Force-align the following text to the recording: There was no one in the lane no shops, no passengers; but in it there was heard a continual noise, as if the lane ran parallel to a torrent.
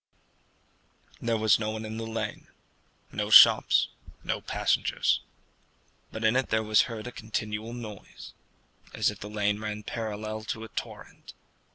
There 1.21 1.37
was 1.37 1.59
no 1.59 1.69
one 1.69 1.85
in 1.85 1.97
the 1.97 2.07
lane 2.07 2.47
no 3.11 3.29
shops, 3.29 3.89
no 4.23 4.41
passengers; 4.41 5.21
but 6.11 6.23
in 6.23 6.35
it 6.35 6.49
there 6.49 6.63
was 6.63 6.89
heard 6.89 7.05
a 7.05 7.11
continual 7.11 7.71
noise, 7.73 8.33
as 8.95 9.11
if 9.11 9.19
the 9.19 9.29
lane 9.29 9.59
ran 9.59 9.83
parallel 9.83 10.43
to 10.45 10.63
a 10.63 10.69
torrent. 10.69 11.35